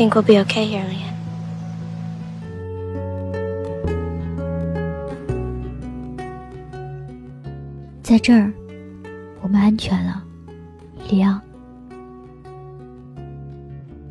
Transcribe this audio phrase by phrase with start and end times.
[0.00, 1.12] Think we'll be okay here, Leanne.
[8.02, 8.50] 在这儿，
[9.42, 10.24] 我们安全了，
[11.10, 11.38] 里昂。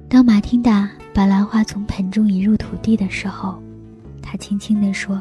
[0.07, 3.59] 当马汀达把兰花从盆中移入土地的时候，
[4.21, 5.19] 他轻轻地说：“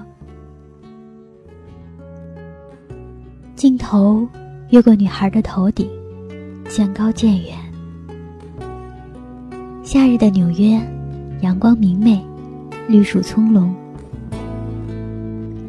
[3.56, 4.28] 镜头
[4.68, 5.88] 越过女孩的头顶，
[6.68, 7.56] 渐高渐远。
[9.90, 10.78] 夏日的纽约，
[11.40, 12.22] 阳光明媚，
[12.90, 13.70] 绿树葱茏。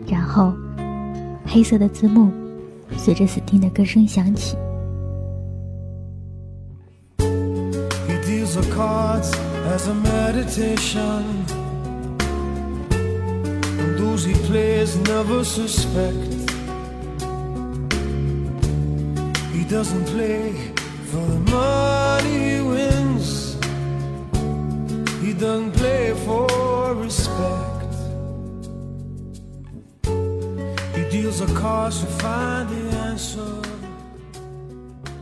[0.06, 0.54] 然后，
[1.46, 2.30] 黑色的字幕
[2.98, 4.58] 随着斯汀的歌声响起。”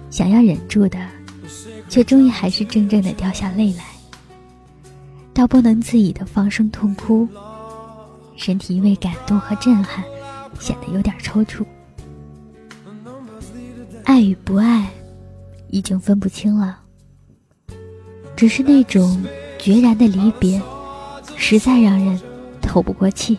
[0.09, 0.97] 想要忍住的，
[1.87, 3.83] 却终于还是怔怔的掉下泪来，
[5.35, 7.27] 到不能自已的放声痛哭，
[8.35, 10.03] 身体因为感动和震撼，
[10.59, 11.63] 显得有点抽搐。
[14.03, 14.89] 爱与不爱，
[15.69, 16.79] 已经分不清了，
[18.35, 19.23] 只是那种
[19.67, 20.61] 决然的离别，
[21.35, 22.17] 实在让人
[22.61, 23.37] 透不过气。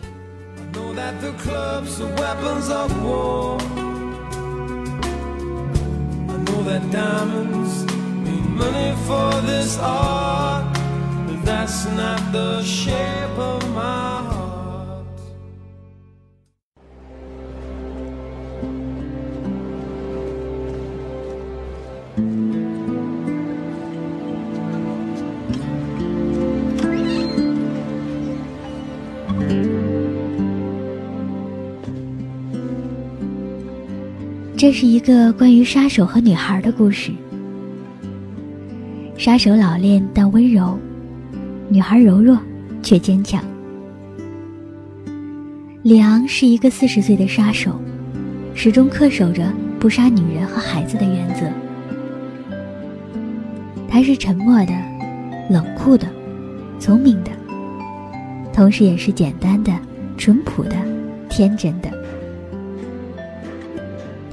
[34.59, 37.13] 这是一个关于杀手和女孩的故事。
[39.15, 40.77] 杀手老练但温柔，
[41.69, 42.37] 女孩柔弱
[42.83, 43.41] 却坚强。
[45.83, 47.79] 里昂是一个四十岁的杀手，
[48.53, 49.49] 始终恪守着
[49.79, 51.47] 不杀女人和孩子的原则。
[53.87, 54.73] 他是沉默的、
[55.49, 56.05] 冷酷的、
[56.81, 57.31] 聪明的，
[58.51, 59.71] 同时也是简单的、
[60.17, 60.75] 淳朴的、
[61.29, 61.89] 天真的。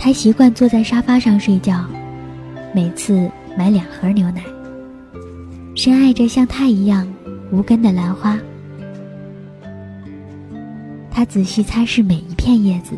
[0.07, 1.85] 还习惯坐在沙发上睡觉，
[2.73, 3.29] 每次
[3.59, 4.41] 买两盒牛奶。
[5.75, 7.13] 深爱着像他一样
[7.51, 8.39] 无根的兰花。
[11.11, 12.93] 他仔细擦拭每一片叶子。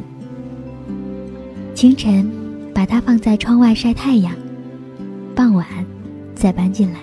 [1.75, 2.31] 清晨，
[2.75, 4.35] 把它放在窗外晒太阳；
[5.35, 5.67] 傍晚，
[6.35, 6.99] 再搬进来。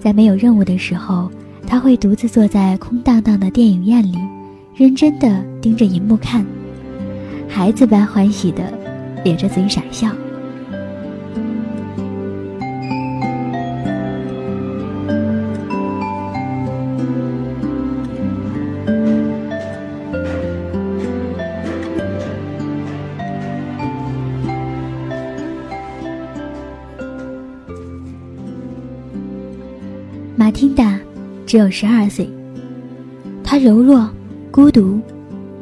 [0.00, 1.30] 在没有任务的时候，
[1.64, 4.18] 他会独自坐在空荡荡的电影院里，
[4.74, 6.44] 认真地盯着荧幕看。
[7.54, 8.64] 孩子般欢喜的
[9.24, 10.08] 咧着嘴傻笑。
[30.34, 30.98] 马汀达
[31.46, 32.28] 只有十二岁，
[33.44, 34.08] 她柔弱、
[34.50, 34.98] 孤独、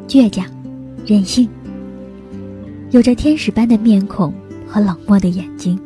[0.07, 0.43] 倔强、
[1.05, 1.47] 任性。
[2.91, 4.33] 有着天使般的面孔
[4.67, 5.79] 和冷漠的眼睛，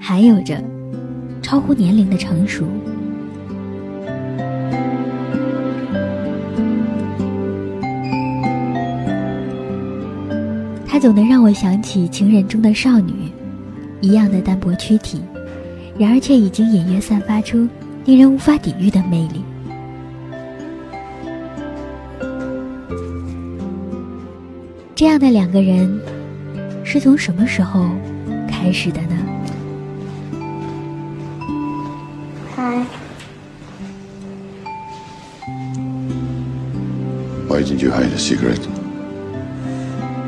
[0.00, 0.60] 还有着
[1.40, 2.66] 超乎年龄的成熟。
[10.84, 13.30] 他总能让我想起情人中的少女，
[14.00, 15.20] 一样的单薄躯体，
[15.96, 17.68] 然而却已经隐约散发出
[18.04, 19.40] 令人无法抵御的魅力。
[25.02, 26.00] 这样的两个人，
[26.84, 27.90] 是从什么时候
[28.48, 29.16] 开始的呢
[32.54, 32.86] ？Hi.
[37.48, 38.62] Why did you hide a cigarette?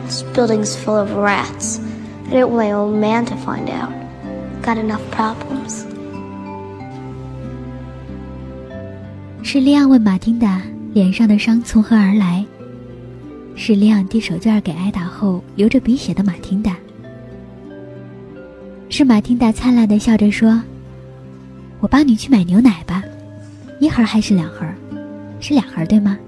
[0.09, 1.79] This building's full of rats.
[2.27, 3.93] I didn't want my old man to find out.
[4.65, 5.85] Got enough problems.
[9.45, 10.61] 是利亚问马丁达
[10.93, 12.45] 脸上的伤从何而来。
[13.57, 16.77] 是利昂递手绢给挨打后流着鼻血的马丁达。
[18.89, 20.63] 是马丁达灿烂的笑着说
[21.81, 23.03] ：“我帮你去买牛奶吧，
[23.81, 24.67] 一盒还是两盒？
[25.41, 26.19] 是两盒对吗？”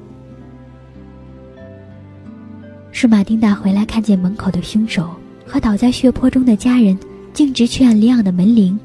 [2.90, 5.10] 是马丁达回来看见门口的凶手
[5.46, 6.98] 和倒在血泊中的家人，
[7.34, 8.78] 径直去按利昂的门铃。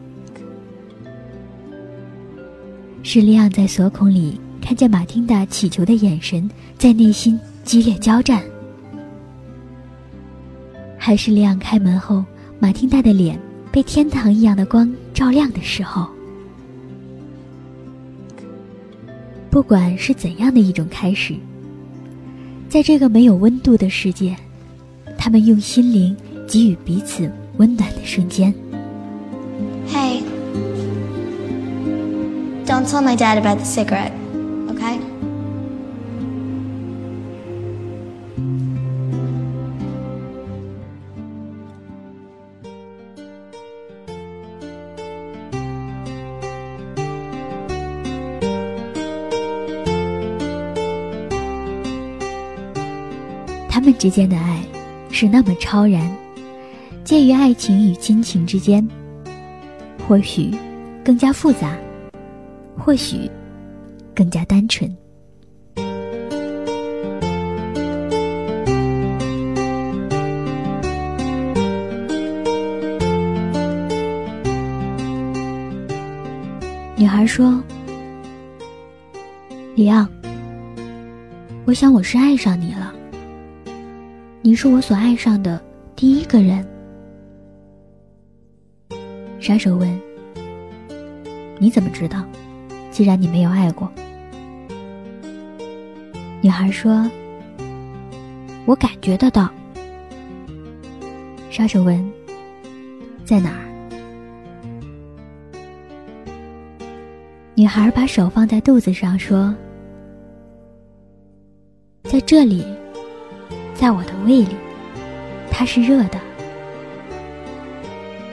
[3.04, 6.48] 是利昂在锁孔里看见马丁达乞求的眼神，
[6.78, 8.42] 在内心激烈交战。
[10.98, 12.24] 还是利昂开门后，
[12.60, 13.40] 马丁达的脸
[13.72, 16.08] 被天堂一样的光照亮的时候。
[19.50, 21.36] 不管是怎样的一种开始，
[22.70, 24.36] 在这个没有温度的世界，
[25.18, 26.16] 他们用心灵
[26.48, 28.54] 给予彼此温暖的瞬间。
[29.88, 30.22] Hey.
[32.66, 34.14] Don't tell my dad about the cigarette,
[54.02, 54.64] 之间的爱
[55.12, 56.12] 是那么超然，
[57.04, 58.84] 介于爱情与亲情之间，
[60.08, 60.50] 或许
[61.06, 61.78] 更加复杂，
[62.76, 63.30] 或许
[64.16, 64.90] 更加单纯。
[76.98, 77.64] 女孩说
[79.78, 80.10] ：“李昂，
[81.66, 82.92] 我想我是爱上你了。”
[84.44, 85.62] 你是我所爱上的
[85.96, 86.68] 第一个人。
[89.40, 90.02] 杀手问
[91.60, 92.26] ：“你怎么知道？
[92.90, 93.88] 既然你没有爱过。”
[96.42, 97.08] 女孩说
[98.66, 99.48] ：“我感觉得到。”
[101.52, 102.04] 杀手问
[103.24, 103.62] ：“在哪儿？”
[107.54, 109.54] 女孩把手放在肚子上说
[112.10, 112.66] ：“在这里。”
[113.74, 114.56] 在我的胃里，
[115.50, 116.20] 它是热的。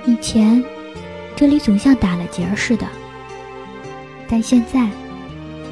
[0.06, 0.64] 以前，
[1.36, 2.86] 这里总像打了结似的，
[4.28, 4.88] 但现在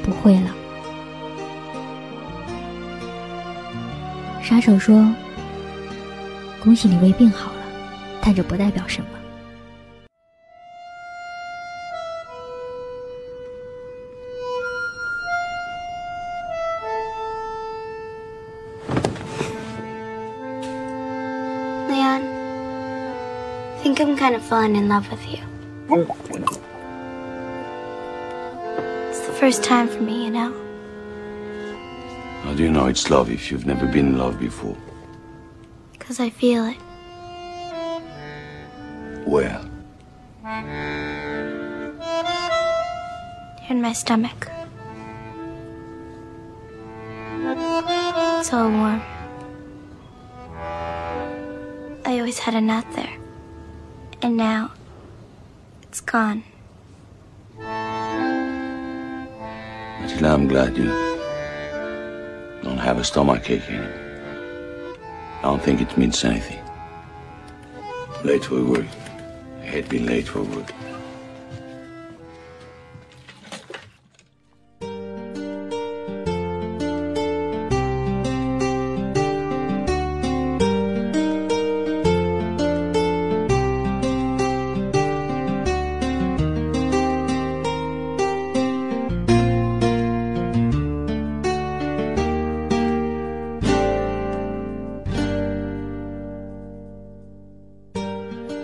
[0.03, 0.55] 不会了。
[4.41, 5.13] 杀手说
[6.63, 7.61] ：“恭喜你胃病好了，
[8.21, 9.07] 但这不代表什么。”
[23.77, 25.37] I think I'm kind of falling in love with you.
[29.09, 30.51] It's the first time for me, you know?
[32.41, 34.75] How do you know it's love if you've never been in love before?
[35.91, 36.77] Because I feel it.
[39.27, 39.61] Where?
[43.69, 44.49] in my stomach.
[48.39, 49.01] It's all warm.
[52.05, 53.26] I always had a knot there.
[54.27, 54.71] And now
[55.83, 56.43] it's gone.
[60.01, 60.87] Matilda, I'm glad you
[62.61, 63.93] don't have a stomachache anymore.
[65.39, 66.59] I don't think it means anything.
[68.25, 68.85] Late for work.
[69.61, 70.73] I hate being late for work.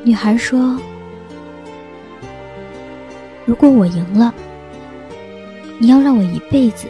[0.06, 0.78] 女孩说
[3.46, 4.34] ：“如果我赢了，
[5.80, 6.88] 你要让我一辈子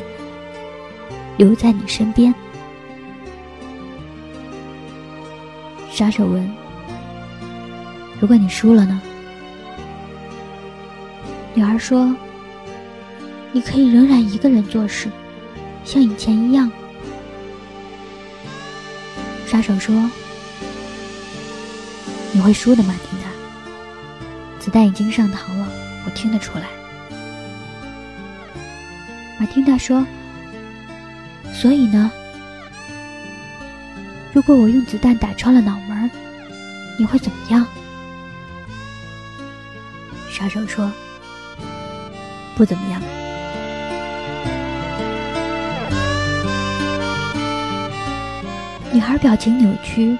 [1.38, 2.34] 留在你身边。”
[5.91, 6.51] 杀手问
[8.20, 9.00] ：“如果你输了呢？”
[11.53, 12.15] 女孩说
[13.53, 15.08] ：“你可以仍然一个人做事，
[15.86, 16.72] 像以前一样。”
[19.46, 19.93] 杀手说
[22.36, 23.28] ：“你会输的，马丁娜。
[24.60, 25.68] 子弹已经上膛了，
[26.06, 26.66] 我听得出来。
[29.38, 30.04] 马丁娜说
[31.54, 32.12] ：“所以呢？
[34.34, 36.10] 如果我用子弹打穿了脑门，
[36.98, 37.68] 你会怎么样？”
[40.32, 40.92] 杀手说
[42.58, 43.00] ：“不怎么样。”
[48.92, 50.18] 女孩表情扭曲。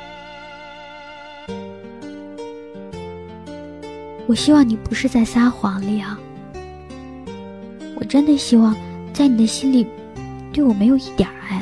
[4.26, 6.18] 我希望你不是在撒谎，里昂。
[7.96, 8.76] 我真的希望，
[9.14, 9.86] 在你的心里，
[10.52, 11.62] 对我没有一点爱。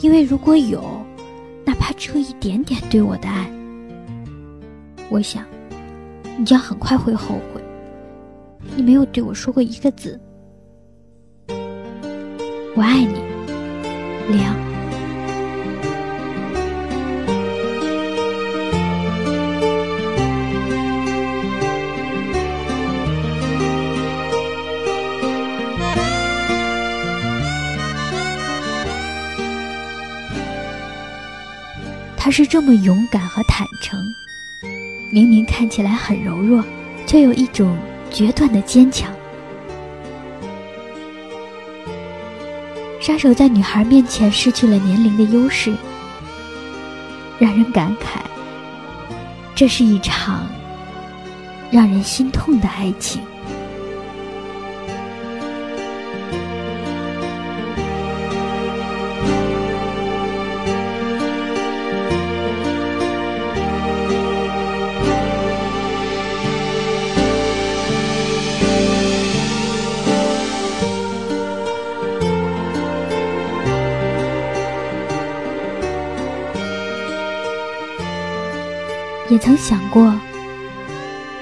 [0.00, 0.82] 因为如果有，
[1.64, 3.50] 哪怕只有一点点对我的爱，
[5.10, 5.44] 我想，
[6.38, 7.60] 你将很快会后悔。
[8.76, 10.18] 你没有对我说过一个字。
[12.76, 13.14] 我爱你，
[14.32, 14.69] 里昂。
[32.22, 33.98] 他是这么勇敢和坦诚，
[35.10, 36.62] 明明看起来很柔弱，
[37.06, 37.74] 却有一种
[38.10, 39.10] 决断的坚强。
[43.00, 45.74] 杀手在女孩面前失去了年龄的优势，
[47.38, 48.20] 让人感慨，
[49.54, 50.46] 这是一场
[51.70, 53.22] 让人心痛的爱情。
[79.30, 80.12] 也曾想过，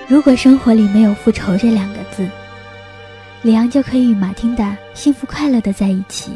[0.07, 2.29] 如果生活里没有复仇这两个字，
[3.41, 6.33] 里昂就可以与马汀达幸福快乐的在一起。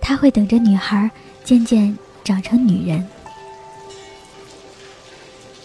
[0.00, 1.10] 他会等着女孩
[1.42, 3.04] 渐渐长成女人。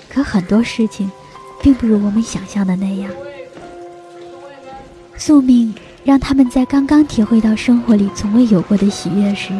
[0.10, 1.10] 可很多事情，
[1.62, 3.12] 并不如我们想象的那样。
[5.18, 5.72] 宿命
[6.04, 9.54] 让他们在刚刚体会到生活里从未有过的喜悦时，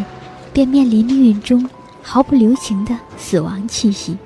[0.52, 1.70] 便面临命运中
[2.02, 4.18] 毫不留情的死亡气息。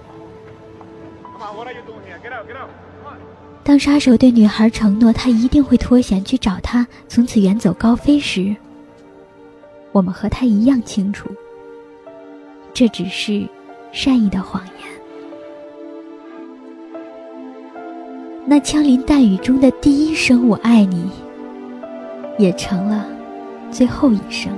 [3.64, 8.56] 当杀手对女孩承诺他一定会脱险去找她，从此远走高飞时，
[9.92, 11.30] 我们和他一样清楚，
[12.74, 13.48] 这只是
[13.92, 14.74] 善意的谎言。
[18.48, 21.10] 那枪林弹雨中的第一声“我爱你”，
[22.40, 23.06] 也成了
[23.70, 24.52] 最后一声。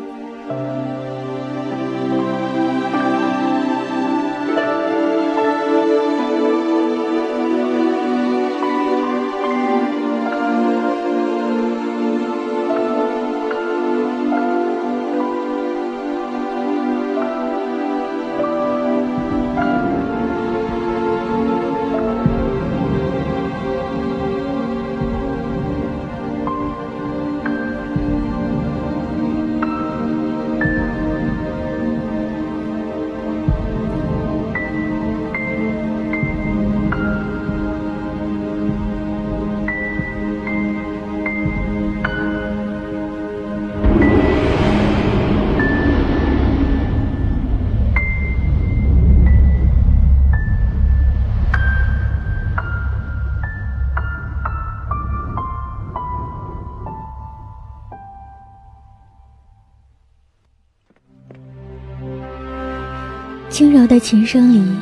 [63.94, 64.76] 的琴声里，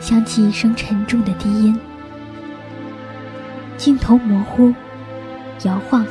[0.00, 1.78] 响起一声沉重的低音。
[3.76, 4.74] 镜头模糊，
[5.62, 6.04] 摇晃。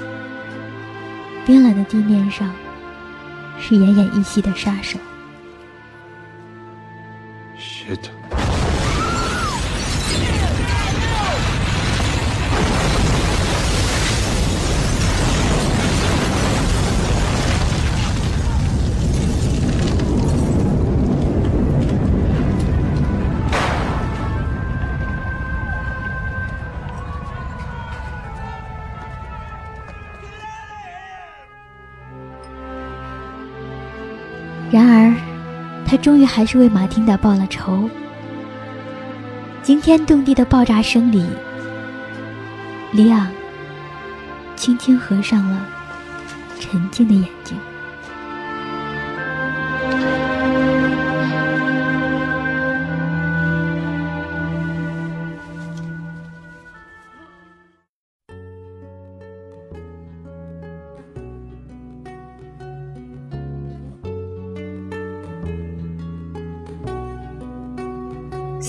[1.45, 2.49] 冰冷的地面上，
[3.59, 4.97] 是奄奄一息的杀手。
[7.57, 8.07] Shit.
[36.01, 37.89] 终于还是为马丁达报了仇。
[39.61, 41.25] 惊天动地的爆炸声里，
[42.91, 43.27] 里昂
[44.55, 45.65] 轻轻合上了
[46.59, 47.57] 沉静的眼睛。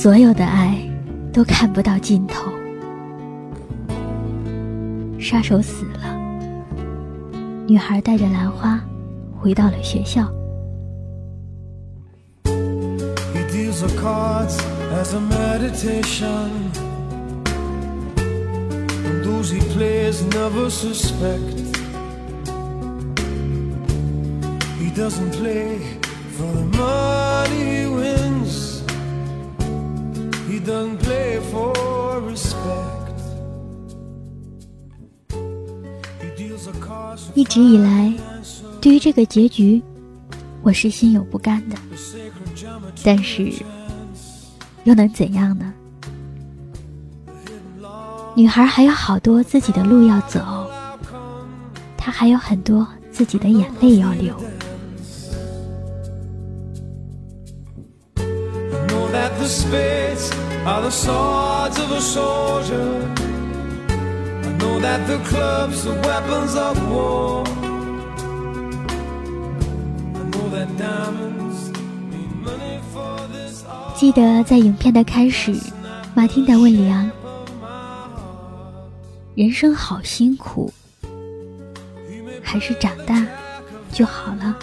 [0.02, 0.78] 所有的爱
[1.30, 2.50] 都看不到尽头。
[5.18, 6.18] 杀手死了，
[7.68, 8.80] 女孩带着兰花
[9.38, 10.26] 回到了学校。
[30.50, 31.72] we don't play for
[32.28, 32.98] respect
[37.34, 38.12] 一直以来，
[38.80, 39.80] 对于这个结局，
[40.62, 41.76] 我是心有不甘的，
[43.04, 43.52] 但是
[44.82, 45.72] 又能怎样呢？
[48.34, 50.40] 女孩还有好多自己的路要走，
[51.96, 54.34] 她还有很多自己的眼泪要流。
[59.70, 60.30] That the spades
[60.66, 63.08] are the swords of a soldier.
[64.42, 67.44] I know that the clubs are weapons of war.
[70.14, 71.70] I know that diamonds
[72.10, 73.64] mean money for this
[73.96, 75.54] 记得在影片的开始，
[76.14, 77.10] 马汀达问里昂
[79.34, 80.72] ：“人生好辛苦，
[82.42, 83.24] 还是长大
[83.92, 84.56] 就好了？”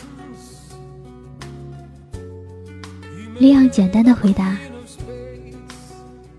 [3.39, 4.57] 里昂简单的回答：“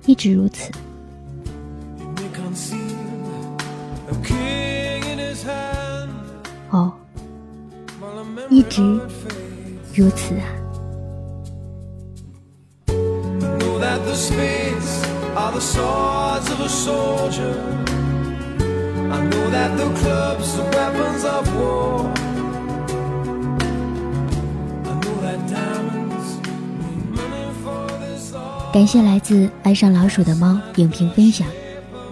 [0.09, 0.73] 一直如此。
[4.09, 6.09] seekingin his hand.
[6.73, 6.95] ”哦，
[8.49, 8.81] 一直
[9.95, 10.49] 如此啊。
[12.89, 12.95] I
[13.59, 15.05] know that the spades
[15.37, 17.55] are the swords of a soldier.
[19.13, 21.98] I know that the clubs are weapons of war.
[28.79, 31.49] 感谢来自爱上老鼠的猫影评分享，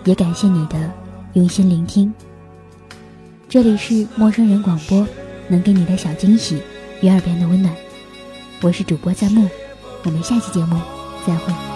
[0.05, 0.93] 也感谢你的
[1.35, 2.13] 用心聆听。
[3.49, 5.07] 这里是陌生人广播，
[5.47, 6.61] 能给你的小惊喜
[7.03, 7.73] 与耳边的温暖。
[8.63, 9.49] 我是主播赞木，
[10.03, 10.77] 我们下期节目
[11.25, 11.76] 再会。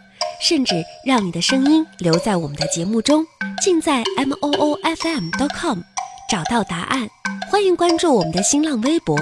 [0.41, 3.25] 甚至让你的声音留在我们的节目中，
[3.61, 5.79] 尽在 m o o f m dot com
[6.29, 7.07] 找到答案。
[7.49, 9.15] 欢迎关注我们的新浪微博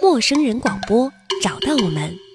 [0.00, 2.27] 陌生人广播，找到我们。